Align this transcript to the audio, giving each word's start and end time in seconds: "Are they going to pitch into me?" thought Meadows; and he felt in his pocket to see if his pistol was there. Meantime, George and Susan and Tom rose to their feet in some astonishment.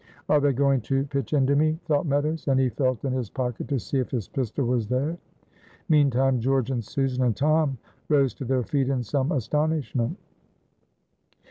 "Are 0.29 0.39
they 0.39 0.51
going 0.51 0.81
to 0.89 1.03
pitch 1.03 1.33
into 1.33 1.55
me?" 1.55 1.77
thought 1.85 2.07
Meadows; 2.07 2.47
and 2.47 2.59
he 2.59 2.69
felt 2.69 3.05
in 3.05 3.13
his 3.13 3.29
pocket 3.29 3.67
to 3.67 3.77
see 3.77 3.99
if 3.99 4.09
his 4.09 4.27
pistol 4.27 4.65
was 4.65 4.87
there. 4.87 5.15
Meantime, 5.89 6.39
George 6.39 6.71
and 6.71 6.83
Susan 6.83 7.23
and 7.23 7.35
Tom 7.37 7.77
rose 8.09 8.33
to 8.33 8.45
their 8.45 8.63
feet 8.63 8.89
in 8.89 9.03
some 9.03 9.31
astonishment. 9.31 10.17